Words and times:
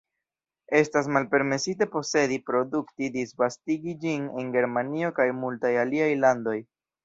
Estas 0.77 1.09
malpermesite 1.17 1.87
posedi, 1.97 2.39
produkti, 2.49 3.11
disvastigi 3.19 3.95
ĝin 4.07 4.27
en 4.43 4.53
Germanio 4.59 5.15
kaj 5.23 5.31
multaj 5.45 5.75
aliaj 5.87 6.13
landoj. 6.27 6.61